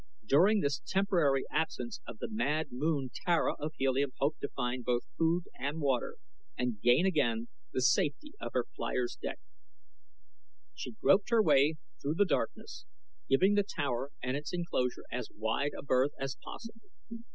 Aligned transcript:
During 0.25 0.61
this 0.61 0.79
temporary 0.83 1.43
absence 1.51 1.99
of 2.07 2.17
the 2.17 2.27
mad 2.27 2.69
moon 2.71 3.11
Tara 3.13 3.53
of 3.59 3.73
Helium 3.77 4.13
hoped 4.17 4.41
to 4.41 4.47
find 4.49 4.83
both 4.83 5.03
food 5.15 5.43
and 5.53 5.79
water, 5.79 6.15
and 6.57 6.81
gain 6.81 7.05
again 7.05 7.49
the 7.71 7.83
safety 7.83 8.31
of 8.41 8.53
her 8.53 8.65
flier's 8.75 9.15
deck. 9.21 9.37
She 10.73 10.93
groped 10.93 11.29
her 11.29 11.43
way 11.43 11.75
through 12.01 12.15
the 12.15 12.25
darkness, 12.25 12.87
giving 13.29 13.53
the 13.53 13.61
tower 13.61 14.09
and 14.23 14.35
its 14.35 14.51
enclosure 14.51 15.05
as 15.11 15.29
wide 15.37 15.73
a 15.77 15.83
berth 15.83 16.13
as 16.19 16.35
possible. 16.41 16.89